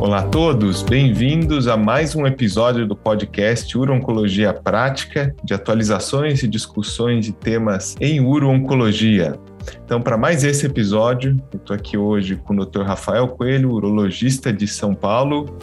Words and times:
Olá 0.00 0.20
a 0.20 0.22
todos, 0.22 0.80
bem-vindos 0.80 1.66
a 1.66 1.76
mais 1.76 2.14
um 2.14 2.24
episódio 2.24 2.86
do 2.86 2.94
podcast 2.94 3.76
Uro-Oncologia 3.76 4.54
Prática, 4.54 5.34
de 5.42 5.52
atualizações 5.52 6.40
e 6.44 6.46
discussões 6.46 7.24
de 7.24 7.32
temas 7.32 7.96
em 8.00 8.20
uro-oncologia. 8.20 9.36
Então, 9.84 10.00
para 10.00 10.16
mais 10.16 10.44
esse 10.44 10.64
episódio, 10.64 11.36
eu 11.52 11.58
estou 11.58 11.74
aqui 11.74 11.98
hoje 11.98 12.36
com 12.36 12.54
o 12.54 12.64
Dr. 12.64 12.82
Rafael 12.82 13.26
Coelho, 13.26 13.72
urologista 13.72 14.52
de 14.52 14.68
São 14.68 14.94
Paulo, 14.94 15.58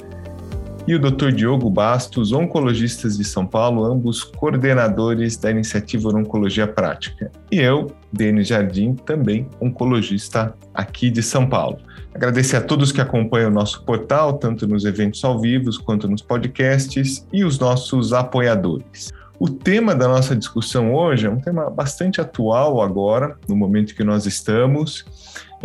e 0.88 0.94
o 0.94 1.00
Dr. 1.00 1.32
Diogo 1.32 1.70
Bastos, 1.70 2.32
oncologistas 2.32 3.18
de 3.18 3.24
São 3.24 3.46
Paulo, 3.46 3.84
ambos 3.84 4.24
coordenadores 4.24 5.36
da 5.36 5.50
iniciativa 5.50 6.10
Oncologia 6.10 6.68
Prática. 6.68 7.32
E 7.52 7.60
eu, 7.60 7.92
Denis 8.14 8.48
Jardim, 8.48 8.94
também 8.94 9.48
oncologista 9.60 10.54
aqui 10.74 11.10
de 11.10 11.24
São 11.24 11.48
Paulo. 11.48 11.80
Agradecer 12.14 12.58
a 12.58 12.62
todos 12.62 12.92
que 12.92 13.02
acompanham 13.02 13.50
o 13.50 13.54
nosso 13.54 13.84
portal, 13.84 14.34
tanto 14.34 14.68
nos 14.68 14.86
eventos 14.86 15.24
ao 15.24 15.40
vivo 15.40 15.72
quanto 15.84 16.08
nos 16.08 16.22
podcasts, 16.22 17.28
e 17.34 17.44
os 17.44 17.58
nossos 17.58 18.14
apoiadores. 18.14 19.12
O 19.38 19.50
tema 19.50 19.94
da 19.94 20.08
nossa 20.08 20.34
discussão 20.34 20.94
hoje 20.94 21.28
é 21.28 21.30
um 21.30 21.40
tema 21.40 21.70
bastante 21.70 22.22
atual 22.22 22.82
agora, 22.82 23.36
no 23.50 23.56
momento 23.56 23.94
que 23.94 24.04
nós 24.04 24.26
estamos, 24.26 25.04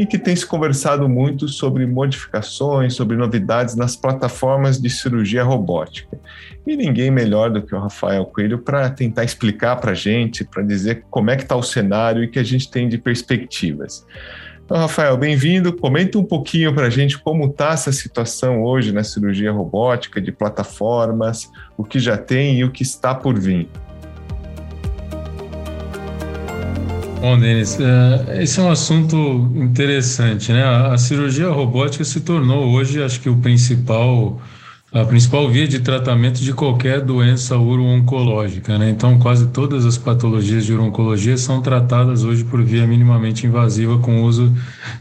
e 0.01 0.07
que 0.07 0.19
tem 0.19 0.35
se 0.35 0.47
conversado 0.47 1.07
muito 1.07 1.47
sobre 1.47 1.85
modificações, 1.85 2.95
sobre 2.95 3.19
novidades 3.19 3.77
nas 3.77 3.95
plataformas 3.95 4.81
de 4.81 4.89
cirurgia 4.89 5.45
robótica. 5.45 6.19
E 6.67 6.75
ninguém 6.75 7.11
melhor 7.11 7.51
do 7.51 7.61
que 7.61 7.75
o 7.75 7.79
Rafael 7.79 8.25
Coelho 8.25 8.61
para 8.61 8.89
tentar 8.89 9.25
explicar 9.25 9.77
para 9.77 9.91
a 9.91 9.95
gente, 9.95 10.43
para 10.43 10.63
dizer 10.63 11.05
como 11.11 11.31
é 11.31 11.37
que 11.37 11.43
está 11.43 11.55
o 11.55 11.63
cenário 11.63 12.25
e 12.25 12.29
que 12.29 12.39
a 12.39 12.43
gente 12.43 12.71
tem 12.71 12.89
de 12.89 12.97
perspectivas. 12.97 14.07
Então, 14.65 14.79
Rafael, 14.79 15.19
bem-vindo. 15.19 15.71
Comenta 15.77 16.19
um 16.19 16.25
pouquinho 16.25 16.75
para 16.75 16.87
a 16.87 16.91
gente 16.91 17.19
como 17.19 17.45
está 17.45 17.73
essa 17.73 17.93
situação 17.93 18.63
hoje 18.63 18.93
na 18.93 19.05
cirurgia 19.05 19.53
robótica, 19.53 20.19
de 20.19 20.33
plataformas, 20.33 21.51
o 21.77 21.85
que 21.85 21.99
já 21.99 22.17
tem 22.17 22.61
e 22.61 22.65
o 22.65 22.71
que 22.71 22.83
está 22.83 23.15
por 23.15 23.39
vir. 23.39 23.69
Bom, 27.21 27.39
Denis, 27.39 27.79
é, 27.79 28.43
esse 28.43 28.59
é 28.59 28.63
um 28.63 28.71
assunto 28.71 29.53
interessante, 29.55 30.51
né? 30.53 30.65
A 30.65 30.97
cirurgia 30.97 31.51
robótica 31.51 32.03
se 32.03 32.23
tornou 32.23 32.73
hoje, 32.73 33.03
acho 33.03 33.21
que 33.21 33.29
o 33.29 33.37
principal, 33.37 34.41
a 34.91 35.05
principal 35.05 35.47
via 35.51 35.69
de 35.69 35.81
tratamento 35.81 36.41
de 36.41 36.55
qualquer 36.55 37.03
doença 37.03 37.59
uro-oncológica, 37.59 38.79
né? 38.79 38.89
Então, 38.89 39.19
quase 39.19 39.49
todas 39.49 39.85
as 39.85 39.99
patologias 39.99 40.65
de 40.65 40.73
uro-oncologia 40.73 41.37
são 41.37 41.61
tratadas 41.61 42.25
hoje 42.25 42.43
por 42.43 42.63
via 42.63 42.87
minimamente 42.87 43.47
invasiva 43.47 43.99
com 43.99 44.23
uso 44.23 44.51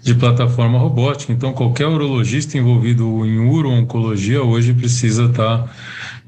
de 0.03 0.13
plataforma 0.13 0.77
robótica. 0.77 1.31
Então, 1.31 1.53
qualquer 1.53 1.87
urologista 1.87 2.57
envolvido 2.57 3.25
em 3.25 3.39
uro-oncologia 3.39 4.43
hoje 4.43 4.73
precisa 4.73 5.23
estar 5.23 5.73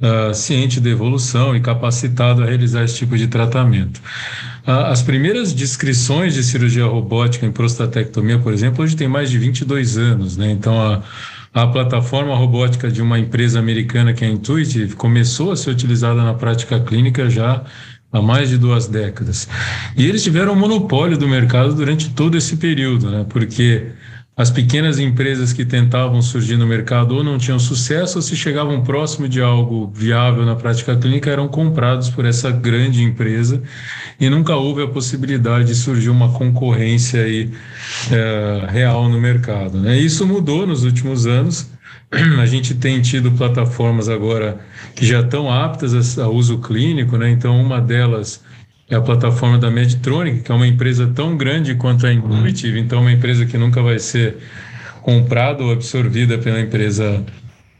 uh, 0.02 0.34
ciente 0.34 0.80
da 0.80 0.90
evolução 0.90 1.54
e 1.54 1.60
capacitado 1.60 2.44
a 2.44 2.46
realizar 2.46 2.86
esse 2.86 2.96
tipo 2.96 3.18
de 3.18 3.28
tratamento. 3.28 4.02
As 4.66 5.02
primeiras 5.02 5.54
descrições 5.54 6.36
de 6.36 6.44
cirurgia 6.44 6.86
robótica 6.86 7.46
em 7.46 7.52
prostatectomia, 7.52 8.38
por 8.38 8.54
exemplo, 8.54 8.84
hoje 8.84 8.96
tem 8.96 9.08
mais 9.08 9.32
de 9.32 9.40
22 9.40 9.98
anos, 9.98 10.38
né? 10.38 10.52
Então, 10.52 10.80
a, 10.80 11.02
a 11.54 11.68
plataforma 11.68 12.36
robótica 12.36 12.90
de 12.92 13.02
uma 13.02 13.18
empresa 13.18 13.60
americana 13.60 14.14
que 14.14 14.24
é 14.24 14.28
a 14.28 14.32
Intuitive 14.32 14.96
começou 14.96 15.52
a 15.52 15.56
ser 15.56 15.72
utilizada 15.72 16.24
na 16.24 16.34
prática 16.34 16.80
clínica 16.80 17.30
já 17.30 17.64
há 18.12 18.22
mais 18.22 18.50
de 18.50 18.58
duas 18.58 18.88
décadas. 18.88 19.48
E 19.98 20.06
eles 20.06 20.24
tiveram 20.24 20.54
um 20.54 20.56
monopólio 20.56 21.18
do 21.18 21.28
mercado 21.28 21.74
durante 21.74 22.10
todo 22.12 22.38
esse 22.38 22.58
período, 22.58 23.10
né? 23.10 23.26
Porque 23.28 23.88
as 24.36 24.50
pequenas 24.50 24.98
empresas 24.98 25.52
que 25.52 25.66
tentavam 25.66 26.22
surgir 26.22 26.56
no 26.56 26.66
mercado 26.66 27.16
ou 27.16 27.24
não 27.24 27.38
tinham 27.38 27.60
sucesso 27.60 28.18
ou 28.18 28.22
se 28.22 28.36
chegavam 28.36 28.82
próximo 28.82 29.28
de 29.28 29.42
algo 29.42 29.92
viável 29.94 30.46
na 30.46 30.56
prática 30.56 30.96
clínica 30.96 31.30
eram 31.30 31.50
comprados 31.50 32.10
por 32.10 32.26
essa 32.26 32.50
grande 32.50 33.04
empresa 33.04 33.62
e 34.20 34.30
nunca 34.30 34.56
houve 34.56 34.84
a 34.84 34.88
possibilidade 34.88 35.68
de 35.68 35.76
surgir 35.76 36.10
uma 36.10 36.32
concorrência 36.32 37.24
aí, 37.24 37.52
é, 38.10 38.68
real 38.70 39.10
no 39.10 39.20
mercado. 39.20 39.78
Né? 39.80 39.98
Isso 40.00 40.26
mudou 40.26 40.66
nos 40.66 40.84
últimos 40.84 41.28
anos. 41.28 41.70
A 42.40 42.46
gente 42.46 42.74
tem 42.74 43.02
tido 43.02 43.32
plataformas 43.32 44.08
agora 44.08 44.60
que 44.96 45.06
já 45.06 45.22
estão 45.22 45.52
aptas 45.52 46.18
a, 46.18 46.28
uso 46.28 46.60
clínico, 46.60 47.18
né? 47.18 47.30
então 47.30 47.60
uma 47.60 47.82
delas 47.82 48.42
é 48.94 48.98
a 48.98 49.02
plataforma 49.02 49.58
da 49.58 49.72
Medtronic, 49.72 50.42
que 50.42 50.52
é 50.52 50.56
uma 50.56 50.68
empresa 50.68 51.08
tão 51.16 51.38
grande 51.38 51.76
quanto 51.76 52.06
a 52.06 52.14
Intuitive, 52.14 52.80
então 52.80 53.02
uma 53.02 53.12
empresa 53.12 53.46
que 53.46 53.58
nunca 53.58 53.82
vai 53.82 54.00
ser 54.00 54.38
comprada 55.02 55.64
ou 55.64 55.72
absorvida 55.72 56.38
pela 56.38 56.60
empresa 56.60 57.24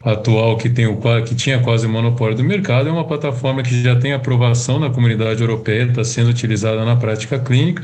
atual 0.04 0.58
que 0.58 0.70
tem 0.70 0.88
o 0.88 1.00
que 1.24 1.36
tinha 1.36 1.60
quase 1.60 1.88
monopólio 1.88 2.36
do 2.36 2.44
mercado 2.44 2.90
é 2.90 2.92
uma 2.92 3.06
plataforma 3.06 3.62
que 3.62 3.84
já 3.84 3.96
tem 3.96 4.14
aprovação 4.14 4.80
na 4.80 4.90
comunidade 4.90 5.42
europeia, 5.42 5.84
está 5.84 6.04
sendo 6.04 6.30
utilizada 6.30 6.84
na 6.84 6.96
prática 6.96 7.38
clínica 7.38 7.84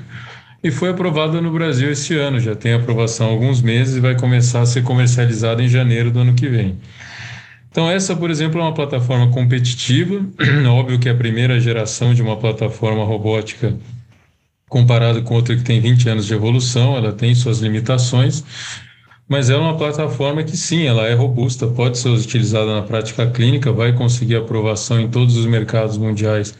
e 0.63 0.71
foi 0.71 0.89
aprovada 0.89 1.39
no 1.39 1.51
Brasil 1.51 1.91
esse 1.91 2.15
ano, 2.17 2.39
já 2.39 2.55
tem 2.55 2.73
aprovação 2.73 3.27
há 3.27 3.29
alguns 3.29 3.61
meses 3.61 3.97
e 3.97 3.99
vai 3.99 4.15
começar 4.15 4.61
a 4.61 4.65
ser 4.65 4.83
comercializada 4.83 5.61
em 5.61 5.67
janeiro 5.67 6.09
do 6.09 6.19
ano 6.19 6.33
que 6.33 6.47
vem. 6.47 6.77
Então, 7.77 7.91
essa, 7.91 8.15
por 8.15 8.31
exemplo, 8.31 8.59
é 8.59 8.63
uma 8.63 8.73
plataforma 8.73 9.29
competitiva. 9.29 10.25
Óbvio 10.67 10.97
que 10.97 11.07
é 11.07 11.11
a 11.11 11.15
primeira 11.15 11.59
geração 11.59 12.11
de 12.11 12.23
uma 12.23 12.35
plataforma 12.35 13.05
robótica 13.05 13.77
comparado 14.67 15.21
com 15.21 15.35
outra 15.35 15.55
que 15.55 15.61
tem 15.61 15.79
20 15.79 16.09
anos 16.09 16.25
de 16.25 16.33
evolução, 16.33 16.97
ela 16.97 17.13
tem 17.13 17.35
suas 17.35 17.59
limitações, 17.59 18.43
mas 19.29 19.51
é 19.51 19.55
uma 19.55 19.77
plataforma 19.77 20.43
que 20.43 20.57
sim, 20.57 20.88
ela 20.88 21.05
é 21.07 21.13
robusta, 21.13 21.67
pode 21.67 21.99
ser 21.99 22.09
utilizada 22.09 22.73
na 22.73 22.81
prática 22.81 23.29
clínica, 23.29 23.71
vai 23.71 23.94
conseguir 23.94 24.38
aprovação 24.38 24.99
em 24.99 25.07
todos 25.07 25.38
os 25.38 25.45
mercados 25.45 25.99
mundiais. 25.99 26.57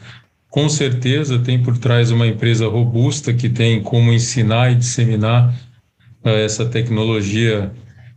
Com 0.48 0.68
certeza 0.68 1.36
tem 1.40 1.60
por 1.60 1.76
trás 1.78 2.12
uma 2.12 2.28
empresa 2.28 2.68
robusta 2.68 3.34
que 3.34 3.48
tem 3.48 3.82
como 3.82 4.12
ensinar 4.12 4.70
e 4.70 4.76
disseminar 4.76 5.52
uh, 6.24 6.28
essa 6.28 6.64
tecnologia 6.64 7.72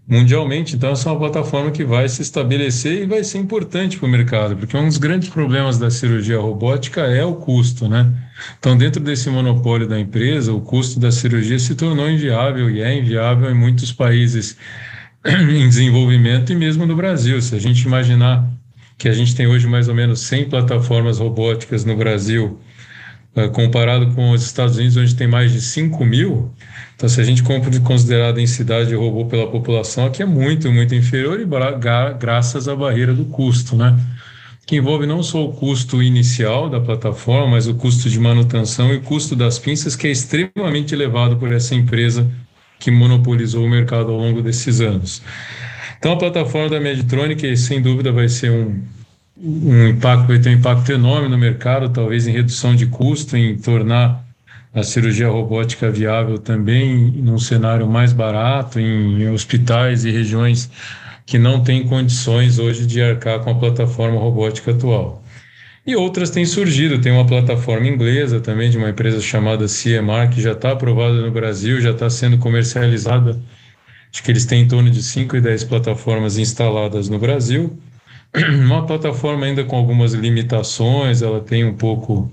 mundialmente. 0.07 0.75
Então, 0.75 0.91
essa 0.91 1.09
é 1.09 1.11
uma 1.11 1.19
plataforma 1.19 1.71
que 1.71 1.83
vai 1.83 2.07
se 2.09 2.21
estabelecer 2.21 3.03
e 3.03 3.05
vai 3.05 3.23
ser 3.23 3.37
importante 3.37 3.97
para 3.97 4.05
o 4.05 4.09
mercado, 4.09 4.57
porque 4.57 4.75
um 4.75 4.87
dos 4.87 4.97
grandes 4.97 5.29
problemas 5.29 5.77
da 5.77 5.89
cirurgia 5.89 6.39
robótica 6.39 7.01
é 7.01 7.23
o 7.23 7.35
custo, 7.35 7.87
né? 7.87 8.11
Então, 8.59 8.77
dentro 8.77 9.01
desse 9.01 9.29
monopólio 9.29 9.87
da 9.87 9.99
empresa, 9.99 10.53
o 10.53 10.61
custo 10.61 10.99
da 10.99 11.11
cirurgia 11.11 11.59
se 11.59 11.75
tornou 11.75 12.09
inviável 12.09 12.69
e 12.69 12.81
é 12.81 12.97
inviável 12.97 13.49
em 13.49 13.55
muitos 13.55 13.91
países 13.93 14.57
em 15.25 15.69
desenvolvimento 15.69 16.51
e 16.51 16.55
mesmo 16.55 16.85
no 16.85 16.95
Brasil. 16.95 17.41
Se 17.41 17.55
a 17.55 17.59
gente 17.59 17.83
imaginar 17.83 18.47
que 18.97 19.09
a 19.09 19.13
gente 19.13 19.35
tem 19.35 19.47
hoje 19.47 19.67
mais 19.67 19.87
ou 19.87 19.95
menos 19.95 20.19
100 20.21 20.49
plataformas 20.49 21.19
robóticas 21.19 21.85
no 21.85 21.95
Brasil, 21.95 22.59
comparado 23.53 24.13
com 24.13 24.31
os 24.31 24.43
Estados 24.43 24.77
Unidos, 24.77 24.97
onde 24.97 25.15
tem 25.15 25.27
mais 25.27 25.51
de 25.51 25.61
5 25.61 26.03
mil, 26.03 26.53
então, 27.01 27.09
se 27.09 27.19
a 27.19 27.23
gente 27.23 27.41
considerar 27.81 28.29
a 28.29 28.31
densidade 28.31 28.89
de 28.89 28.93
robô 28.93 29.25
pela 29.25 29.47
população, 29.47 30.05
aqui 30.05 30.21
é 30.21 30.25
muito, 30.25 30.71
muito 30.71 30.93
inferior 30.93 31.41
e 31.41 31.47
graças 32.19 32.67
à 32.67 32.75
barreira 32.75 33.11
do 33.11 33.25
custo, 33.25 33.75
né? 33.75 33.99
Que 34.67 34.75
envolve 34.75 35.07
não 35.07 35.23
só 35.23 35.43
o 35.43 35.51
custo 35.51 36.03
inicial 36.03 36.69
da 36.69 36.79
plataforma, 36.79 37.47
mas 37.47 37.65
o 37.65 37.73
custo 37.73 38.07
de 38.07 38.19
manutenção 38.19 38.93
e 38.93 38.97
o 38.97 39.01
custo 39.01 39.35
das 39.35 39.57
pinças, 39.57 39.95
que 39.95 40.05
é 40.05 40.11
extremamente 40.11 40.93
elevado 40.93 41.37
por 41.37 41.51
essa 41.51 41.73
empresa 41.73 42.29
que 42.77 42.91
monopolizou 42.91 43.65
o 43.65 43.67
mercado 43.67 44.11
ao 44.11 44.17
longo 44.19 44.43
desses 44.43 44.79
anos. 44.79 45.23
Então, 45.97 46.11
a 46.11 46.17
plataforma 46.17 46.69
da 46.69 46.79
Medtronic, 46.79 47.57
sem 47.57 47.81
dúvida, 47.81 48.11
vai 48.11 48.29
ser 48.29 48.51
um, 48.51 48.79
um 49.43 49.87
impacto, 49.87 50.27
vai 50.27 50.39
ter 50.39 50.49
um 50.49 50.53
impacto 50.53 50.91
enorme 50.91 51.27
no 51.27 51.37
mercado, 51.37 51.89
talvez 51.89 52.27
em 52.27 52.31
redução 52.31 52.75
de 52.75 52.85
custo, 52.85 53.35
em 53.35 53.57
tornar 53.57 54.23
a 54.73 54.83
cirurgia 54.83 55.27
robótica 55.27 55.89
viável 55.89 56.37
também 56.37 57.11
num 57.11 57.37
cenário 57.37 57.87
mais 57.87 58.13
barato, 58.13 58.79
em 58.79 59.29
hospitais 59.29 60.05
e 60.05 60.11
regiões 60.11 60.69
que 61.25 61.37
não 61.39 61.63
têm 61.63 61.87
condições 61.87 62.59
hoje 62.59 62.85
de 62.85 63.01
arcar 63.01 63.39
com 63.39 63.49
a 63.49 63.55
plataforma 63.55 64.19
robótica 64.19 64.71
atual. 64.71 65.23
E 65.85 65.95
outras 65.95 66.29
têm 66.29 66.45
surgido, 66.45 67.01
tem 67.01 67.11
uma 67.11 67.25
plataforma 67.25 67.87
inglesa 67.87 68.39
também 68.39 68.69
de 68.69 68.77
uma 68.77 68.91
empresa 68.91 69.19
chamada 69.19 69.65
CMR, 69.65 70.29
que 70.31 70.39
já 70.41 70.51
está 70.51 70.71
aprovada 70.71 71.19
no 71.19 71.31
Brasil, 71.31 71.81
já 71.81 71.91
está 71.91 72.09
sendo 72.09 72.37
comercializada. 72.37 73.41
Acho 74.13 74.21
que 74.23 74.31
eles 74.31 74.45
têm 74.45 74.63
em 74.63 74.67
torno 74.67 74.89
de 74.89 75.01
5 75.01 75.37
e 75.37 75.41
10 75.41 75.63
plataformas 75.63 76.37
instaladas 76.37 77.09
no 77.09 77.17
Brasil. 77.17 77.79
Uma 78.65 78.85
plataforma 78.85 79.45
ainda 79.45 79.63
com 79.63 79.75
algumas 79.75 80.13
limitações, 80.13 81.21
ela 81.21 81.41
tem 81.41 81.65
um 81.65 81.75
pouco 81.75 82.31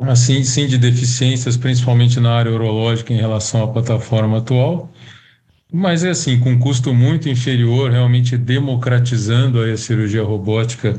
assim 0.00 0.42
sim 0.44 0.66
de 0.66 0.78
deficiências, 0.78 1.56
principalmente 1.56 2.18
na 2.20 2.32
área 2.32 2.52
urológica 2.52 3.12
em 3.12 3.18
relação 3.18 3.62
à 3.64 3.68
plataforma 3.68 4.38
atual, 4.38 4.90
mas 5.72 6.04
é 6.04 6.10
assim, 6.10 6.38
com 6.40 6.58
custo 6.58 6.92
muito 6.92 7.28
inferior, 7.28 7.90
realmente 7.90 8.36
democratizando 8.36 9.60
a 9.60 9.76
cirurgia 9.76 10.22
robótica, 10.22 10.98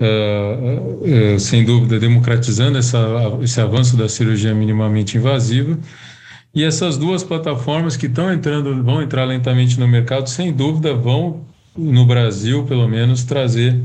uh, 0.00 1.34
uh, 1.34 1.40
sem 1.40 1.64
dúvida, 1.64 2.00
democratizando 2.00 2.78
essa, 2.78 2.98
esse 3.42 3.60
avanço 3.60 3.96
da 3.96 4.08
cirurgia 4.08 4.54
minimamente 4.54 5.16
invasiva. 5.16 5.78
E 6.54 6.64
essas 6.64 6.98
duas 6.98 7.22
plataformas 7.22 7.96
que 7.96 8.06
estão 8.06 8.32
entrando, 8.32 8.82
vão 8.82 9.00
entrar 9.00 9.24
lentamente 9.24 9.78
no 9.78 9.86
mercado, 9.86 10.28
sem 10.28 10.52
dúvida, 10.52 10.94
vão 10.94 11.46
no 11.76 12.04
Brasil, 12.06 12.64
pelo 12.64 12.88
menos, 12.88 13.24
trazer 13.24 13.80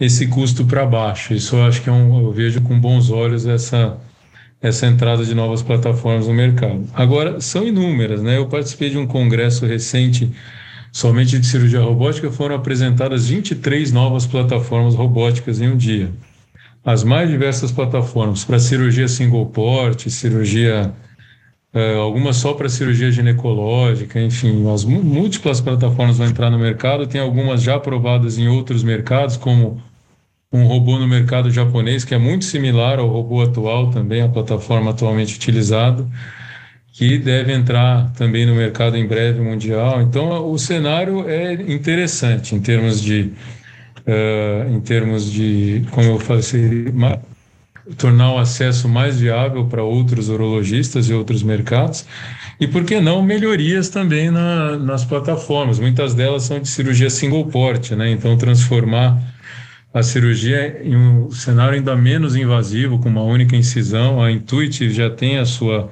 esse 0.00 0.26
custo 0.28 0.64
para 0.64 0.86
baixo. 0.86 1.34
Isso 1.34 1.56
eu 1.56 1.64
acho 1.64 1.82
que 1.82 1.88
é 1.88 1.92
um, 1.92 2.20
eu 2.20 2.32
vejo 2.32 2.60
com 2.60 2.78
bons 2.78 3.10
olhos 3.10 3.46
essa, 3.46 3.98
essa 4.60 4.86
entrada 4.86 5.24
de 5.24 5.34
novas 5.34 5.62
plataformas 5.62 6.26
no 6.26 6.34
mercado. 6.34 6.88
Agora, 6.94 7.40
são 7.40 7.66
inúmeras, 7.66 8.22
né? 8.22 8.38
Eu 8.38 8.46
participei 8.46 8.90
de 8.90 8.98
um 8.98 9.06
congresso 9.06 9.66
recente 9.66 10.30
somente 10.92 11.38
de 11.38 11.46
cirurgia 11.46 11.80
robótica, 11.80 12.30
foram 12.30 12.56
apresentadas 12.56 13.28
23 13.28 13.92
novas 13.92 14.26
plataformas 14.26 14.94
robóticas 14.94 15.60
em 15.60 15.68
um 15.68 15.76
dia. 15.76 16.10
As 16.84 17.04
mais 17.04 17.28
diversas 17.28 17.70
plataformas 17.70 18.44
para 18.44 18.58
cirurgia 18.58 19.08
single 19.08 19.46
port, 19.46 20.08
cirurgia 20.08 20.92
algumas 21.96 22.36
só 22.36 22.54
para 22.54 22.68
cirurgia 22.68 23.10
ginecológica, 23.10 24.20
enfim, 24.20 24.70
as 24.72 24.84
múltiplas 24.84 25.60
plataformas 25.60 26.18
vão 26.18 26.26
entrar 26.26 26.50
no 26.50 26.58
mercado, 26.58 27.06
tem 27.06 27.20
algumas 27.20 27.62
já 27.62 27.76
aprovadas 27.76 28.38
em 28.38 28.48
outros 28.48 28.82
mercados, 28.82 29.36
como 29.36 29.82
um 30.52 30.66
robô 30.66 30.98
no 30.98 31.06
mercado 31.06 31.50
japonês, 31.50 32.04
que 32.04 32.14
é 32.14 32.18
muito 32.18 32.44
similar 32.44 32.98
ao 32.98 33.08
robô 33.08 33.42
atual, 33.42 33.90
também 33.90 34.22
a 34.22 34.28
plataforma 34.28 34.90
atualmente 34.90 35.36
utilizada, 35.36 36.06
que 36.92 37.18
deve 37.18 37.52
entrar 37.52 38.12
também 38.14 38.46
no 38.46 38.54
mercado 38.54 38.96
em 38.96 39.06
breve 39.06 39.40
mundial. 39.40 40.00
Então, 40.02 40.50
o 40.50 40.58
cenário 40.58 41.28
é 41.28 41.52
interessante 41.52 42.54
em 42.54 42.60
termos 42.60 43.00
de, 43.00 43.30
uh, 44.06 44.74
em 44.74 44.80
termos 44.80 45.30
de, 45.30 45.84
como 45.90 46.08
eu 46.08 46.18
falei, 46.18 46.42
tornar 47.96 48.32
o 48.32 48.38
acesso 48.38 48.88
mais 48.88 49.20
viável 49.20 49.66
para 49.66 49.82
outros 49.82 50.28
urologistas 50.28 51.08
e 51.08 51.14
outros 51.14 51.42
mercados. 51.42 52.04
E 52.60 52.66
por 52.66 52.84
que 52.84 53.00
não 53.00 53.22
melhorias 53.22 53.88
também 53.88 54.30
na, 54.30 54.76
nas 54.76 55.04
plataformas? 55.04 55.78
Muitas 55.78 56.14
delas 56.14 56.42
são 56.42 56.58
de 56.58 56.68
cirurgia 56.68 57.08
single 57.08 57.46
port, 57.46 57.92
né? 57.92 58.10
Então, 58.10 58.36
transformar 58.36 59.20
a 59.94 60.02
cirurgia 60.02 60.82
em 60.84 60.96
um 60.96 61.30
cenário 61.30 61.76
ainda 61.76 61.96
menos 61.96 62.36
invasivo, 62.36 62.98
com 62.98 63.08
uma 63.08 63.22
única 63.22 63.56
incisão. 63.56 64.20
A 64.22 64.30
Intuitive 64.30 64.92
já 64.92 65.08
tem 65.08 65.38
a 65.38 65.46
sua 65.46 65.90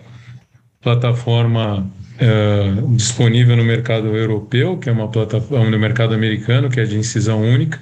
plataforma 0.81 1.91
é, 2.19 2.73
disponível 2.95 3.57
no 3.57 3.65
mercado 3.65 4.17
europeu, 4.17 4.79
que 4.79 4.89
é 4.89 4.93
uma 4.93 5.09
plataforma 5.09 5.71
no 5.71 5.79
mercado 5.79 6.15
americano, 6.15 6.71
que 6.71 6.81
é 6.81 6.85
de 6.85 6.97
incisão 6.97 7.43
única, 7.43 7.81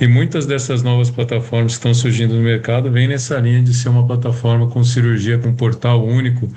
e 0.00 0.06
muitas 0.06 0.46
dessas 0.46 0.82
novas 0.82 1.10
plataformas 1.10 1.72
que 1.72 1.78
estão 1.78 1.94
surgindo 1.94 2.34
no 2.34 2.42
mercado 2.42 2.90
vêm 2.90 3.08
nessa 3.08 3.38
linha 3.38 3.62
de 3.62 3.72
ser 3.72 3.88
uma 3.88 4.06
plataforma 4.06 4.68
com 4.68 4.82
cirurgia 4.82 5.38
com 5.38 5.54
portal 5.54 6.04
único 6.04 6.48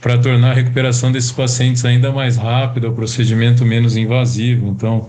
para 0.00 0.18
tornar 0.18 0.50
a 0.50 0.54
recuperação 0.54 1.12
desses 1.12 1.32
pacientes 1.32 1.84
ainda 1.84 2.10
mais 2.12 2.36
rápida, 2.36 2.88
o 2.88 2.94
procedimento 2.94 3.64
menos 3.64 3.96
invasivo. 3.96 4.68
Então, 4.68 5.08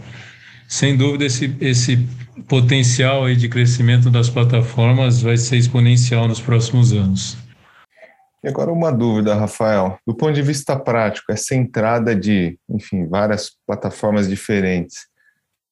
sem 0.68 0.96
dúvida, 0.96 1.26
esse, 1.26 1.56
esse 1.60 2.08
potencial 2.48 3.26
aí 3.26 3.36
de 3.36 3.50
crescimento 3.50 4.10
das 4.10 4.30
plataformas 4.30 5.22
vai 5.22 5.38
ser 5.38 5.58
exponencial 5.58 6.28
nos 6.28 6.40
próximos 6.40 6.94
anos. 6.94 7.47
E 8.44 8.48
agora 8.48 8.72
uma 8.72 8.92
dúvida, 8.92 9.36
Rafael. 9.36 9.98
Do 10.06 10.16
ponto 10.16 10.34
de 10.34 10.42
vista 10.42 10.78
prático, 10.78 11.32
essa 11.32 11.56
entrada 11.56 12.16
de, 12.16 12.58
enfim, 12.70 13.08
várias 13.08 13.52
plataformas 13.66 14.28
diferentes, 14.28 15.08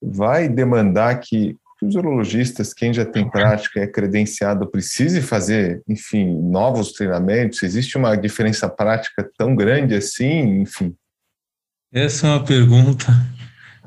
vai 0.01 0.50
demandar 0.50 1.19
que 1.19 1.56
os 1.81 1.95
urologistas, 1.95 2.73
quem 2.73 2.94
já 2.94 3.06
tem 3.06 3.29
prática, 3.29 3.79
é 3.79 3.88
credenciado, 3.88 4.67
precise 4.67 5.21
fazer, 5.21 5.81
enfim, 5.88 6.39
novos 6.41 6.94
treinamentos? 6.94 7.62
Existe 7.62 7.97
uma 7.97 8.15
diferença 8.15 8.68
prática 8.68 9.29
tão 9.38 9.56
grande 9.56 9.94
assim, 9.94 10.61
enfim? 10.61 10.95
Essa 11.94 12.27
é 12.27 12.29
uma 12.31 12.44
pergunta 12.44 13.06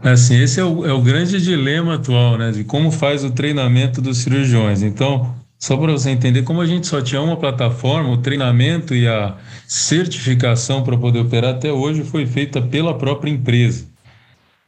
Assim, 0.03 0.41
esse 0.41 0.61
é 0.61 0.65
o, 0.65 0.87
é 0.87 0.93
o 0.93 1.03
grande 1.03 1.41
dilema 1.41 1.97
atual, 1.97 2.39
né? 2.39 2.53
De 2.53 2.63
como 2.63 2.91
faz 2.91 3.25
o 3.25 3.31
treinamento 3.31 4.01
dos 4.01 4.19
cirurgiões. 4.19 4.83
Então, 4.83 5.35
só 5.59 5.77
para 5.77 5.93
você 5.93 6.11
entender, 6.11 6.43
como 6.43 6.61
a 6.61 6.67
gente 6.67 6.87
só 6.87 7.03
tinha 7.03 7.21
uma 7.21 7.37
plataforma, 7.37 8.11
o 8.11 8.19
treinamento 8.19 8.95
e 8.95 9.09
a 9.09 9.37
certificação 9.67 10.85
para 10.85 10.97
poder 10.97 11.19
operar 11.19 11.55
até 11.55 11.73
hoje 11.73 12.05
foi 12.05 12.27
feita 12.27 12.63
pela 12.63 12.97
própria 12.97 13.31
empresa. 13.31 13.87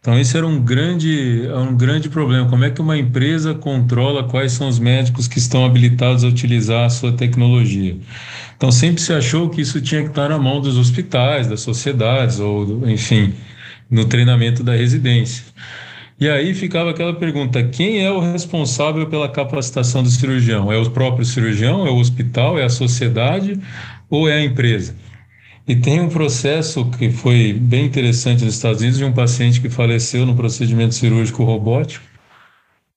Então, 0.01 0.19
esse 0.19 0.35
era 0.35 0.47
um 0.47 0.59
grande, 0.59 1.43
um 1.55 1.77
grande 1.77 2.09
problema. 2.09 2.49
Como 2.49 2.65
é 2.65 2.71
que 2.71 2.81
uma 2.81 2.97
empresa 2.97 3.55
controla 3.55 4.25
quais 4.25 4.53
são 4.53 4.67
os 4.67 4.79
médicos 4.79 5.29
que 5.29 5.39
estão 5.39 5.65
habilitados 5.65 6.25
a 6.25 6.27
utilizar 6.27 6.87
a 6.87 6.91
sua 6.91 7.13
tecnologia? 7.13 7.99
Então, 8.57 8.73
sempre 8.73 9.03
se 9.03 9.13
achou 9.13 9.51
que 9.51 9.61
isso 9.61 9.79
tinha 9.81 10.03
que 10.03 10.09
estar 10.09 10.29
na 10.31 10.39
mão 10.39 10.61
dos 10.61 10.79
hospitais, 10.79 11.47
das 11.47 11.61
sociedades, 11.61 12.41
ou, 12.41 12.89
enfim, 12.89 13.35
no 13.91 14.07
treinamento 14.07 14.65
da 14.65 14.75
residência. 14.75 15.45
E 16.21 16.29
aí 16.29 16.53
ficava 16.55 16.91
aquela 16.91 17.15
pergunta: 17.15 17.65
quem 17.65 18.05
é 18.05 18.11
o 18.11 18.21
responsável 18.21 19.07
pela 19.09 19.29
capacitação 19.29 20.03
do 20.03 20.11
cirurgião? 20.11 20.71
É 20.71 20.77
o 20.77 20.91
próprio 20.91 21.25
cirurgião? 21.25 21.87
É 21.87 21.91
o 21.91 21.97
hospital? 21.97 22.59
É 22.59 22.65
a 22.65 22.69
sociedade? 22.69 23.59
Ou 24.11 24.29
é 24.29 24.35
a 24.35 24.45
empresa? 24.45 24.95
E 25.67 25.75
tem 25.77 26.01
um 26.01 26.09
processo 26.09 26.85
que 26.99 27.11
foi 27.11 27.53
bem 27.55 27.87
interessante 27.87 28.45
nos 28.45 28.55
Estados 28.55 28.81
Unidos 28.81 28.99
de 28.99 29.05
um 29.05 29.13
paciente 29.13 29.61
que 29.61 29.71
faleceu 29.71 30.27
no 30.27 30.35
procedimento 30.35 30.95
cirúrgico 30.95 31.45
robótico 31.45 32.05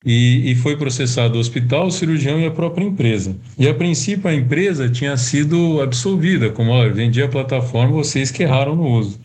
e, 0.05 0.51
e 0.51 0.55
foi 0.55 0.75
processado 0.75 1.37
o 1.37 1.39
hospital, 1.39 1.87
o 1.87 1.91
cirurgião 1.91 2.39
e 2.39 2.45
a 2.45 2.51
própria 2.51 2.83
empresa. 2.83 3.35
E 3.57 3.67
a 3.67 3.73
princípio 3.73 4.29
a 4.29 4.33
empresa 4.33 4.89
tinha 4.89 5.15
sido 5.17 5.81
absolvida, 5.81 6.49
como 6.49 6.71
olha, 6.71 6.91
vendi 6.91 7.21
a 7.21 7.27
plataforma, 7.27 7.93
vocês 7.93 8.31
que 8.31 8.43
erraram 8.43 8.75
no 8.75 8.87
uso. 8.87 9.19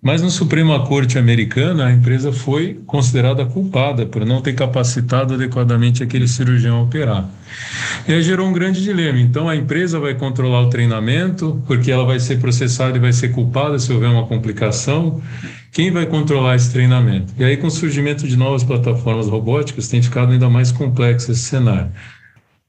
Mas 0.00 0.22
no 0.22 0.30
Suprema 0.30 0.86
Corte 0.86 1.18
americana, 1.18 1.86
a 1.86 1.92
empresa 1.92 2.32
foi 2.32 2.80
considerada 2.86 3.44
culpada 3.44 4.06
por 4.06 4.24
não 4.24 4.40
ter 4.40 4.54
capacitado 4.54 5.34
adequadamente 5.34 6.04
aquele 6.04 6.28
cirurgião 6.28 6.78
a 6.78 6.82
operar. 6.82 7.28
E 8.06 8.12
aí 8.12 8.22
gerou 8.22 8.46
um 8.46 8.52
grande 8.52 8.80
dilema. 8.80 9.18
Então, 9.18 9.48
a 9.48 9.56
empresa 9.56 9.98
vai 9.98 10.14
controlar 10.14 10.60
o 10.62 10.70
treinamento, 10.70 11.60
porque 11.66 11.90
ela 11.90 12.04
vai 12.04 12.20
ser 12.20 12.38
processada 12.38 12.96
e 12.96 13.00
vai 13.00 13.12
ser 13.12 13.30
culpada 13.30 13.76
se 13.80 13.92
houver 13.92 14.08
uma 14.08 14.24
complicação. 14.24 15.20
Quem 15.72 15.90
vai 15.90 16.06
controlar 16.06 16.54
esse 16.54 16.72
treinamento? 16.72 17.34
E 17.36 17.42
aí, 17.42 17.56
com 17.56 17.66
o 17.66 17.70
surgimento 17.70 18.26
de 18.26 18.36
novas 18.36 18.62
plataformas 18.62 19.26
robóticas, 19.26 19.88
tem 19.88 20.00
ficado 20.00 20.32
ainda 20.32 20.48
mais 20.48 20.70
complexo 20.70 21.32
esse 21.32 21.42
cenário. 21.42 21.90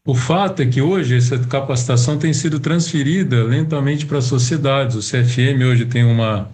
O 0.05 0.15
fato 0.15 0.61
é 0.61 0.65
que 0.65 0.81
hoje 0.81 1.17
essa 1.17 1.37
capacitação 1.37 2.17
tem 2.17 2.33
sido 2.33 2.59
transferida 2.59 3.43
lentamente 3.43 4.05
para 4.05 4.19
as 4.19 4.25
sociedades. 4.25 4.95
O 4.95 4.99
CFM 4.99 5.61
hoje 5.69 5.85
tem 5.85 6.03
uma 6.03 6.49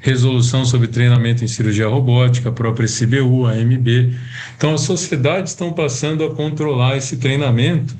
resolução 0.00 0.64
sobre 0.64 0.86
treinamento 0.86 1.42
em 1.42 1.48
cirurgia 1.48 1.88
robótica, 1.88 2.50
a 2.50 2.52
própria 2.52 2.86
CBU, 2.86 3.46
a 3.46 3.54
MB. 3.54 4.14
Então, 4.56 4.74
as 4.74 4.82
sociedades 4.82 5.52
estão 5.52 5.72
passando 5.72 6.24
a 6.24 6.34
controlar 6.34 6.96
esse 6.96 7.16
treinamento 7.16 7.96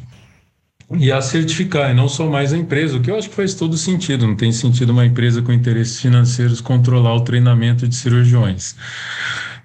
e 0.99 1.11
a 1.11 1.21
certificar, 1.23 1.91
e 1.91 1.95
não 1.95 2.09
só 2.09 2.29
mais 2.29 2.53
a 2.53 2.59
empresa, 2.59 2.97
o 2.97 3.01
que 3.01 3.11
eu 3.11 3.17
acho 3.17 3.31
que 3.31 3.35
faz 3.35 3.55
todo 3.55 3.77
sentido. 3.77 4.27
Não 4.27 4.37
tem 4.37 4.53
sentido 4.53 4.91
uma 4.91 5.07
empresa 5.07 5.41
com 5.41 5.53
interesses 5.53 6.01
financeiros 6.01 6.61
controlar 6.61 7.15
o 7.15 7.21
treinamento 7.21 7.87
de 7.87 7.95
cirurgiões. 7.95 8.75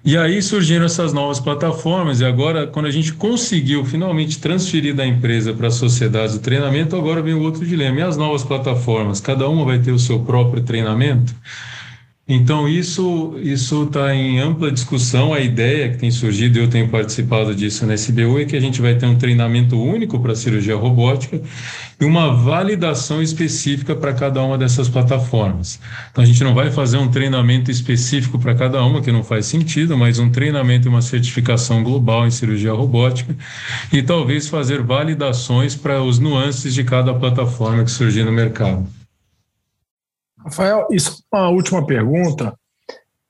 E 0.06 0.16
aí 0.16 0.40
surgiram 0.40 0.86
essas 0.86 1.12
novas 1.12 1.40
plataformas, 1.40 2.20
e 2.20 2.24
agora, 2.24 2.64
quando 2.64 2.86
a 2.86 2.92
gente 2.92 3.12
conseguiu 3.12 3.84
finalmente 3.84 4.38
transferir 4.38 4.94
da 4.94 5.04
empresa 5.04 5.52
para 5.52 5.66
a 5.66 5.70
sociedade 5.70 6.36
o 6.36 6.38
treinamento, 6.38 6.94
agora 6.94 7.20
vem 7.20 7.34
o 7.34 7.42
outro 7.42 7.66
dilema. 7.66 7.98
E 7.98 8.02
as 8.02 8.16
novas 8.16 8.44
plataformas? 8.44 9.20
Cada 9.20 9.48
uma 9.48 9.64
vai 9.64 9.80
ter 9.80 9.90
o 9.90 9.98
seu 9.98 10.20
próprio 10.20 10.62
treinamento? 10.62 11.34
Então, 12.28 12.68
isso 12.68 13.36
está 13.86 14.12
em 14.12 14.40
ampla 14.40 14.72
discussão. 14.72 15.32
A 15.32 15.38
ideia 15.38 15.90
que 15.90 15.98
tem 15.98 16.10
surgido, 16.10 16.58
eu 16.58 16.68
tenho 16.68 16.88
participado 16.88 17.54
disso 17.54 17.86
na 17.86 17.94
SBU, 17.94 18.40
é 18.40 18.44
que 18.44 18.56
a 18.56 18.60
gente 18.60 18.82
vai 18.82 18.96
ter 18.96 19.06
um 19.06 19.16
treinamento 19.16 19.80
único 19.80 20.18
para 20.18 20.34
cirurgia 20.34 20.74
robótica 20.74 21.40
e 22.00 22.04
uma 22.04 22.34
validação 22.34 23.22
específica 23.22 23.94
para 23.94 24.12
cada 24.12 24.42
uma 24.42 24.58
dessas 24.58 24.88
plataformas. 24.88 25.78
Então, 26.10 26.24
a 26.24 26.26
gente 26.26 26.42
não 26.42 26.52
vai 26.52 26.68
fazer 26.72 26.96
um 26.96 27.08
treinamento 27.08 27.70
específico 27.70 28.40
para 28.40 28.56
cada 28.56 28.82
uma, 28.84 29.00
que 29.00 29.12
não 29.12 29.22
faz 29.22 29.46
sentido, 29.46 29.96
mas 29.96 30.18
um 30.18 30.28
treinamento 30.28 30.88
e 30.88 30.90
uma 30.90 31.02
certificação 31.02 31.84
global 31.84 32.26
em 32.26 32.32
cirurgia 32.32 32.72
robótica 32.72 33.36
e 33.92 34.02
talvez 34.02 34.48
fazer 34.48 34.82
validações 34.82 35.76
para 35.76 36.02
os 36.02 36.18
nuances 36.18 36.74
de 36.74 36.82
cada 36.82 37.14
plataforma 37.14 37.84
que 37.84 37.90
surgir 37.92 38.24
no 38.24 38.32
mercado. 38.32 38.84
Rafael, 40.46 40.86
isso 40.90 41.24
uma 41.32 41.48
última 41.48 41.84
pergunta. 41.84 42.56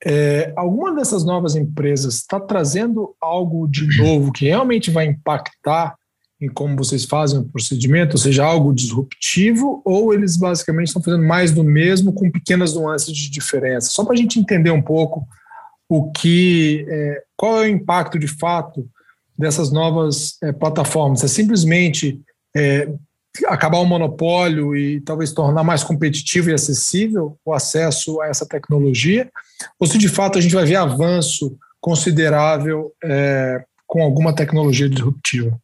É, 0.05 0.53
alguma 0.55 0.93
dessas 0.93 1.25
novas 1.25 1.55
empresas 1.55 2.15
está 2.15 2.39
trazendo 2.39 3.15
algo 3.19 3.67
de 3.67 3.97
novo 3.97 4.31
que 4.31 4.45
realmente 4.45 4.91
vai 4.91 5.05
impactar 5.07 5.95
em 6.39 6.47
como 6.47 6.77
vocês 6.77 7.03
fazem 7.03 7.39
o 7.39 7.45
procedimento, 7.45 8.13
ou 8.13 8.19
seja, 8.19 8.45
algo 8.45 8.71
disruptivo, 8.71 9.81
ou 9.83 10.13
eles 10.13 10.37
basicamente 10.37 10.87
estão 10.87 11.01
fazendo 11.01 11.25
mais 11.25 11.51
do 11.51 11.63
mesmo 11.63 12.13
com 12.13 12.29
pequenas 12.29 12.75
nuances 12.75 13.11
de 13.11 13.31
diferença? 13.31 13.89
Só 13.89 14.05
para 14.05 14.13
a 14.13 14.17
gente 14.17 14.39
entender 14.39 14.69
um 14.69 14.81
pouco 14.81 15.27
o 15.89 16.11
que, 16.11 16.85
é, 16.87 17.23
qual 17.35 17.63
é 17.63 17.65
o 17.65 17.69
impacto 17.69 18.19
de 18.19 18.27
fato 18.27 18.87
dessas 19.35 19.71
novas 19.71 20.37
é, 20.43 20.51
plataformas. 20.51 21.23
É 21.23 21.27
simplesmente 21.27 22.21
é, 22.55 22.87
acabar 23.45 23.77
o 23.77 23.85
monopólio 23.85 24.75
e 24.75 25.01
talvez 25.01 25.31
tornar 25.31 25.63
mais 25.63 25.83
competitivo 25.83 26.49
e 26.49 26.53
acessível 26.53 27.37
o 27.45 27.53
acesso 27.53 28.19
a 28.21 28.27
essa 28.27 28.45
tecnologia, 28.45 29.29
ou 29.79 29.87
se 29.87 29.97
de 29.97 30.09
fato 30.09 30.37
a 30.37 30.41
gente 30.41 30.55
vai 30.55 30.65
ver 30.65 30.75
avanço 30.75 31.57
considerável 31.79 32.91
é, 33.03 33.63
com 33.85 34.01
alguma 34.01 34.33
tecnologia 34.33 34.89
disruptiva? 34.89 35.57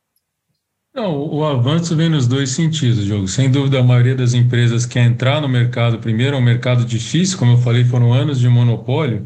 Não, 0.96 1.18
o 1.18 1.44
avanço 1.44 1.96
vem 1.96 2.08
nos 2.08 2.28
dois 2.28 2.52
sentidos, 2.52 3.04
Diogo. 3.04 3.28
Sem 3.28 3.50
dúvida, 3.50 3.80
a 3.80 3.84
maioria 3.84 4.14
das 4.14 4.36
empresas 4.36 4.86
quer 4.86 5.04
entrar 5.04 5.42
no 5.42 5.50
mercado 5.50 5.98
primeiro, 5.98 6.36
é 6.36 6.40
um 6.40 6.44
mercado 6.44 6.86
difícil, 6.86 7.40
como 7.40 7.54
eu 7.54 7.58
falei, 7.58 7.84
foram 7.84 8.14
anos 8.14 8.40
de 8.40 8.48
monopólio, 8.48 9.26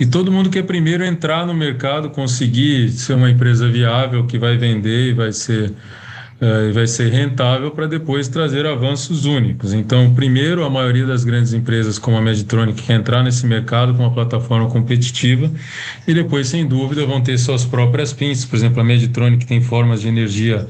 e 0.00 0.04
todo 0.04 0.32
mundo 0.32 0.50
quer 0.50 0.64
primeiro 0.64 1.04
entrar 1.04 1.46
no 1.46 1.54
mercado, 1.54 2.10
conseguir 2.10 2.90
ser 2.90 3.14
uma 3.14 3.30
empresa 3.30 3.68
viável 3.68 4.26
que 4.26 4.36
vai 4.36 4.56
vender 4.56 5.10
e 5.10 5.14
vai 5.14 5.32
ser 5.32 5.72
uh, 6.40 6.72
vai 6.72 6.86
ser 6.86 7.10
rentável 7.10 7.70
para 7.70 7.86
depois 7.86 8.28
trazer 8.28 8.66
avanços 8.66 9.24
únicos. 9.24 9.72
Então, 9.72 10.14
primeiro, 10.14 10.64
a 10.64 10.70
maioria 10.70 11.06
das 11.06 11.24
grandes 11.24 11.52
empresas 11.52 11.98
como 11.98 12.16
a 12.16 12.20
Meditronic 12.20 12.82
quer 12.82 12.94
entrar 12.94 13.22
nesse 13.22 13.46
mercado 13.46 13.94
com 13.94 14.02
uma 14.02 14.12
plataforma 14.12 14.68
competitiva 14.68 15.50
e 16.06 16.14
depois, 16.14 16.48
sem 16.48 16.66
dúvida, 16.66 17.04
vão 17.06 17.20
ter 17.20 17.38
suas 17.38 17.64
próprias 17.64 18.12
pins. 18.12 18.44
Por 18.44 18.56
exemplo, 18.56 18.80
a 18.80 18.84
Meditronic 18.84 19.46
tem 19.46 19.60
formas 19.60 20.00
de 20.00 20.08
energia 20.08 20.66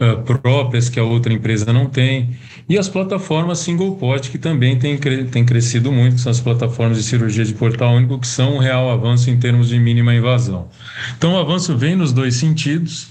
uh, 0.00 0.22
próprias 0.22 0.88
que 0.88 0.98
a 0.98 1.04
outra 1.04 1.32
empresa 1.32 1.72
não 1.72 1.86
tem. 1.86 2.36
E 2.68 2.78
as 2.78 2.88
plataformas 2.88 3.58
single 3.58 3.96
pot, 3.96 4.30
que 4.30 4.38
também 4.38 4.78
têm, 4.78 4.98
têm 4.98 5.44
crescido 5.44 5.92
muito, 5.92 6.18
são 6.18 6.30
as 6.30 6.40
plataformas 6.40 6.96
de 6.96 7.04
cirurgia 7.04 7.44
de 7.44 7.52
portal 7.52 7.94
único, 7.94 8.18
que 8.18 8.26
são 8.26 8.56
um 8.56 8.58
real 8.58 8.90
avanço 8.90 9.28
em 9.30 9.36
termos 9.36 9.68
de 9.68 9.78
mínima 9.78 10.14
invasão. 10.14 10.68
Então, 11.16 11.34
o 11.34 11.38
avanço 11.38 11.76
vem 11.76 11.94
nos 11.94 12.12
dois 12.12 12.36
sentidos, 12.36 13.08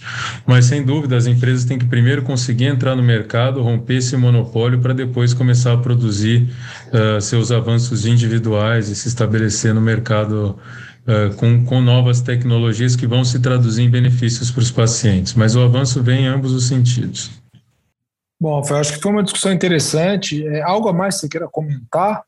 mas 0.48 0.66
sem 0.66 0.84
dúvida 0.84 1.16
as 1.16 1.28
empresas 1.28 1.66
têm 1.66 1.78
que 1.78 1.86
primeiro 1.86 2.24
conseguir 2.24 2.66
entrar 2.66 2.96
no 2.96 3.04
mercado, 3.04 3.62
romper 3.62 3.98
esse 3.98 4.18
monopólio, 4.18 4.80
para 4.80 4.94
depois 4.94 5.34
começar 5.34 5.74
a 5.74 5.78
produzir 5.78 6.48
uh, 6.92 7.22
seus 7.22 7.52
avanços 7.52 8.06
individuais 8.06 8.90
e 8.90 8.96
se 8.96 9.08
estabelecer 9.08 9.74
no 9.74 9.82
mercado 9.82 10.58
uh, 11.07 11.33
com, 11.36 11.65
com 11.65 11.81
novas 11.81 12.22
tecnologias 12.22 12.95
que 12.95 13.07
vão 13.07 13.24
se 13.24 13.39
traduzir 13.39 13.83
em 13.83 13.89
benefícios 13.89 14.51
para 14.51 14.62
os 14.62 14.72
pacientes. 14.72 15.33
Mas 15.33 15.55
o 15.55 15.62
avanço 15.62 16.01
vem 16.01 16.24
em 16.24 16.27
ambos 16.27 16.51
os 16.51 16.67
sentidos. 16.67 17.31
Bom, 18.39 18.62
eu 18.69 18.75
acho 18.75 18.93
que 18.93 19.01
foi 19.01 19.12
uma 19.12 19.24
discussão 19.24 19.53
interessante. 19.53 20.45
É, 20.45 20.62
algo 20.62 20.89
a 20.89 20.93
mais 20.93 21.15
que 21.15 21.22
você 21.22 21.29
queira 21.29 21.48
comentar, 21.48 22.24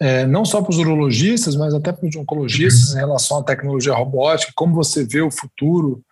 é, 0.00 0.26
não 0.26 0.44
só 0.44 0.62
para 0.62 0.70
os 0.70 0.78
urologistas, 0.78 1.54
mas 1.54 1.74
até 1.74 1.92
para 1.92 2.08
os 2.08 2.16
oncologistas, 2.16 2.94
em 2.94 2.98
relação 2.98 3.38
à 3.38 3.42
tecnologia 3.42 3.92
robótica, 3.92 4.52
como 4.54 4.74
você 4.74 5.04
vê 5.04 5.20
o 5.20 5.30
futuro 5.30 6.02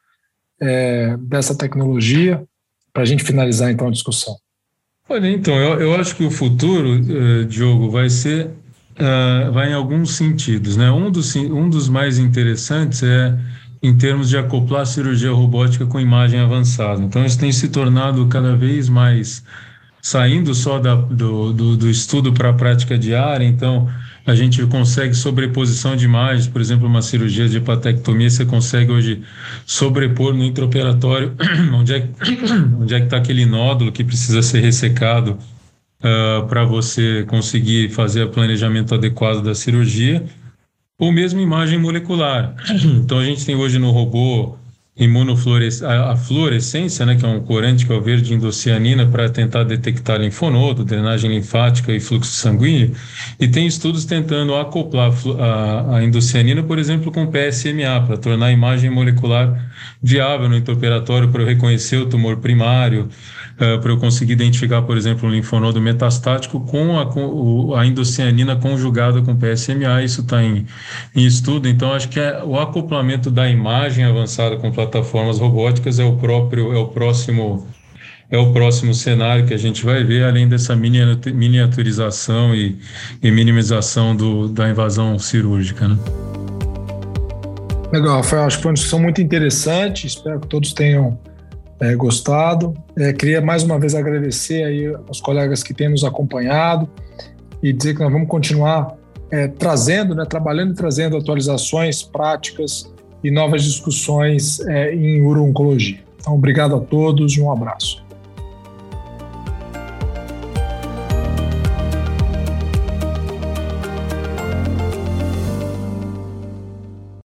é, 0.61 1.17
dessa 1.17 1.55
tecnologia, 1.55 2.45
para 2.93 3.03
a 3.03 3.07
gente 3.07 3.25
finalizar 3.25 3.71
então 3.71 3.89
a 3.89 3.91
discussão. 3.91 4.37
Olha, 5.09 5.29
então, 5.29 5.57
eu, 5.57 5.81
eu 5.81 5.95
acho 5.97 6.15
que 6.15 6.25
o 6.25 6.31
futuro, 6.31 7.01
uh, 7.01 7.45
Diogo, 7.45 7.91
vai 7.91 8.09
ser, 8.09 8.51
uh, 9.01 9.53
vai 9.53 9.71
em 9.71 9.75
alguns 9.75 10.13
sentidos, 10.13 10.77
né? 10.77 10.91
Um 10.91 11.11
dos, 11.11 11.35
um 11.37 11.69
dos 11.69 11.89
mais 11.89 12.19
interessantes 12.19 13.03
é 13.03 13.37
em 13.83 13.97
termos 13.97 14.29
de 14.29 14.37
acoplar 14.37 14.87
cirurgia 14.87 15.33
robótica 15.33 15.87
com 15.87 15.99
imagem 15.99 16.39
avançada. 16.39 17.03
Então, 17.03 17.25
isso 17.25 17.39
tem 17.39 17.51
se 17.51 17.69
tornado 17.69 18.27
cada 18.27 18.55
vez 18.55 18.89
mais 18.89 19.43
saindo 20.03 20.55
só 20.55 20.79
da, 20.79 20.95
do, 20.95 21.53
do, 21.53 21.77
do 21.77 21.91
estudo 21.91 22.33
para 22.33 22.51
a 22.51 22.53
prática 22.53 22.99
diária. 22.99 23.45
Então, 23.45 23.89
a 24.27 24.35
gente 24.35 24.65
consegue 24.67 25.15
sobreposição 25.15 25.97
de 25.97 26.05
imagens, 26.05 26.47
por 26.47 26.61
exemplo, 26.61 26.87
uma 26.87 27.03
cirurgia 27.03 27.49
de 27.49 27.57
hepatectomia, 27.57 28.29
você 28.29 28.45
consegue 28.45 28.93
hoje 28.93 29.23
sobrepor 29.67 30.35
no 30.35 30.45
intraoperatório 30.45 31.35
onde 31.75 31.95
é, 31.95 32.09
onde 32.79 32.95
é 32.95 32.99
que 32.99 33.05
está 33.07 33.17
aquele 33.17 33.47
nódulo 33.47 33.91
que 33.91 34.05
precisa 34.05 34.43
ser 34.43 34.61
ressecado 34.61 35.39
uh, 36.01 36.47
para 36.47 36.65
você 36.65 37.25
conseguir 37.29 37.91
fazer 37.91 38.25
o 38.25 38.31
planejamento 38.31 38.95
adequado 38.95 39.43
da 39.43 39.55
cirurgia 39.55 40.25
ou 40.99 41.11
mesmo 41.13 41.41
imagem 41.41 41.79
molecular. 41.79 42.55
Então 42.85 43.19
a 43.19 43.25
gente 43.25 43.45
tem 43.45 43.57
hoje 43.57 43.79
no 43.79 43.91
robô 43.91 44.59
a, 45.83 46.17
fluorescência, 46.17 47.07
né, 47.07 47.17
que 47.17 47.25
é 47.25 47.29
um 47.29 47.41
corante 47.41 47.87
que 47.87 47.93
é 47.93 47.95
o 47.95 48.03
verde 48.03 48.35
indocianina 48.35 49.07
para 49.07 49.31
tentar 49.31 49.65
detectar 49.65 50.21
linfonodo, 50.21 50.85
drenagem 50.85 51.31
linfática 51.31 51.91
e 51.93 52.01
fluxo 52.01 52.33
sanguíneo, 52.33 52.95
e 53.39 53.49
tem 53.49 53.67
estudos 53.67 54.05
tentando 54.05 54.55
acoplar 54.55 55.11
a, 55.39 55.97
a 55.97 56.05
indocianina, 56.05 56.63
por 56.63 56.79
exemplo, 56.79 57.11
com 57.11 57.27
PSMA, 57.27 58.05
para 58.07 58.19
tornar 58.19 58.47
a 58.47 58.53
imagem 58.53 58.91
molecular 58.91 59.71
viável 60.03 60.51
no 60.51 60.57
intraoperatório 60.57 61.29
para 61.29 61.45
reconhecer 61.45 61.97
o 61.97 62.07
tumor 62.07 62.37
primário, 62.37 63.09
uh, 63.61 63.79
para 63.81 63.93
eu 63.93 63.99
conseguir 63.99 64.33
identificar, 64.33 64.83
por 64.83 64.97
exemplo, 64.97 65.29
um 65.29 65.33
linfonodo 65.33 65.81
metastático 65.81 66.61
com 66.61 66.99
a, 66.99 67.07
com 67.07 67.75
a 67.75 67.87
indocianina 67.87 68.57
conjugada 68.57 69.21
com 69.21 69.37
PSMA. 69.37 70.03
Isso 70.03 70.23
está 70.23 70.43
em, 70.43 70.67
em, 71.15 71.27
estudo. 71.27 71.69
Então, 71.69 71.93
acho 71.93 72.09
que 72.09 72.19
é, 72.19 72.43
o 72.43 72.59
acoplamento 72.59 73.31
da 73.31 73.49
imagem 73.49 74.05
avançada 74.05 74.57
com 74.57 74.73
plataformas 74.73 75.39
robóticas 75.39 75.99
é 75.99 76.05
o 76.05 76.17
próprio, 76.17 76.73
é 76.73 76.79
o 76.79 76.89
próximo 76.89 77.67
é 78.33 78.39
o 78.39 78.53
próximo 78.53 78.95
cenário 78.95 79.45
que 79.45 79.53
a 79.53 79.57
gente 79.57 79.85
vai 79.85 80.05
ver, 80.05 80.23
além 80.23 80.49
dessa 80.49 80.77
miniaturização 80.77 82.55
e, 82.55 82.79
e 83.21 83.29
minimização 83.29 84.15
do, 84.15 84.47
da 84.47 84.71
invasão 84.71 85.19
cirúrgica. 85.19 85.89
Né? 85.89 85.99
Legal, 87.93 88.23
foi, 88.23 88.39
acho 88.39 88.59
que 88.59 88.63
foi 88.63 88.71
uma 88.71 88.75
discussão 88.75 89.01
muito 89.01 89.21
interessante. 89.21 90.07
Espero 90.07 90.39
que 90.39 90.47
todos 90.47 90.73
tenham 90.73 91.19
é, 91.81 91.95
gostado. 91.95 92.75
É, 92.97 93.13
queria 93.13 93.41
mais 93.41 93.63
uma 93.63 93.79
vez 93.79 93.95
agradecer 93.95 94.65
aí 94.65 94.87
aos 95.09 95.21
colegas 95.21 95.63
que 95.63 95.73
têm 95.73 95.89
nos 95.89 96.05
acompanhado 96.05 96.89
e 97.63 97.73
dizer 97.73 97.95
que 97.95 98.01
nós 98.01 98.13
vamos 98.13 98.29
continuar 98.29 98.97
é, 99.31 99.49
trazendo, 99.49 100.15
né, 100.15 100.25
trabalhando 100.25 100.73
e 100.73 100.75
trazendo 100.75 101.17
atualizações 101.17 102.03
práticas 102.03 102.93
e 103.23 103.31
novas 103.31 103.63
discussões 103.63 104.61
é, 104.61 104.95
em 104.95 105.23
uro-oncologia. 105.23 106.01
Então, 106.19 106.35
obrigado 106.35 106.75
a 106.75 106.81
todos 106.81 107.33
e 107.37 107.41
um 107.41 107.51
abraço. 107.51 108.05